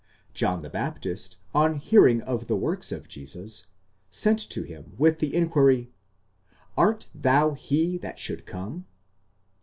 [0.33, 3.67] John the Baptist, on hearing of the works of Jesus
[4.11, 5.91] (ἔργα), sent to him with the inquiry,
[6.75, 9.59] Art thou he that should come (épxépevos)?